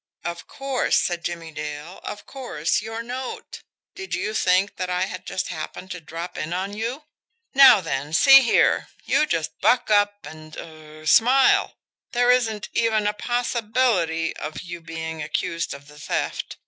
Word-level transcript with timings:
"Of 0.25 0.47
course," 0.47 0.97
said 0.99 1.23
Jimmie 1.23 1.51
Dale. 1.51 1.99
"Of 2.03 2.25
course 2.25 2.81
your 2.81 3.03
note. 3.03 3.61
Did 3.93 4.15
you 4.15 4.33
think 4.33 4.77
that 4.77 4.89
I 4.89 5.03
had 5.05 5.27
just 5.27 5.49
happened 5.49 5.91
to 5.91 6.01
drop 6.01 6.39
in 6.39 6.53
on 6.53 6.73
you? 6.75 7.03
Now, 7.53 7.81
then, 7.81 8.11
see 8.11 8.41
here, 8.41 8.87
you 9.05 9.27
just 9.27 9.59
buck 9.61 9.91
up, 9.91 10.25
and 10.25 10.57
er 10.57 11.05
smile. 11.05 11.75
There 12.13 12.31
isn't 12.31 12.67
even 12.73 13.05
a 13.05 13.13
possibility 13.13 14.35
of 14.37 14.61
you 14.63 14.81
being 14.81 15.21
accused 15.21 15.71
of 15.71 15.85
the 15.87 15.99
theft. 15.99 16.57